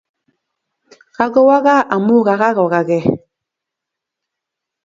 [1.15, 3.03] Kakowo gaa amu kakakokagee.